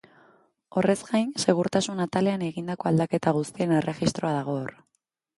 Horrez 0.79 0.95
gain, 1.09 1.27
segurtasun 1.43 2.01
atalean 2.05 2.45
egindako 2.47 2.89
aldaketa 2.91 3.33
guztien 3.35 3.75
erregistroa 3.81 4.33
dago 4.39 4.57
hor. 4.63 4.73